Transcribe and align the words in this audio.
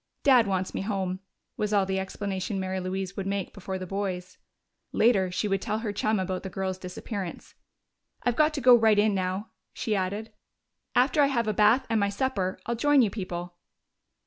"Dad 0.23 0.47
wants 0.47 0.73
me 0.73 0.81
home," 0.81 1.19
was 1.57 1.71
all 1.73 1.85
the 1.85 1.99
explanation 1.99 2.59
Mary 2.59 2.79
Louise 2.79 3.15
would 3.15 3.27
make 3.27 3.53
before 3.53 3.77
the 3.77 3.85
boys. 3.85 4.39
Later, 4.91 5.29
she 5.29 5.47
would 5.47 5.61
tell 5.61 5.77
her 5.77 5.93
chum 5.93 6.19
about 6.19 6.41
the 6.41 6.49
girl's 6.49 6.79
disappearance. 6.79 7.53
"I've 8.23 8.35
got 8.35 8.51
to 8.55 8.61
go 8.61 8.73
right 8.73 8.97
in 8.97 9.13
now," 9.13 9.51
she 9.73 9.95
added. 9.95 10.31
"After 10.95 11.21
I 11.21 11.27
have 11.27 11.47
a 11.47 11.53
bath 11.53 11.85
and 11.87 11.99
my 11.99 12.09
supper, 12.09 12.59
I'll 12.65 12.73
join 12.73 13.03
you 13.03 13.11
people." 13.11 13.57